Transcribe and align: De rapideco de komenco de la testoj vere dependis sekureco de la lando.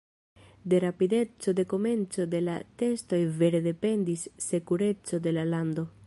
De 0.69 0.77
rapideco 0.83 1.53
de 1.57 1.65
komenco 1.73 2.23
de 2.33 2.39
la 2.47 2.55
testoj 2.81 3.19
vere 3.43 3.61
dependis 3.67 4.23
sekureco 4.47 5.21
de 5.29 5.35
la 5.39 5.45
lando. 5.55 5.89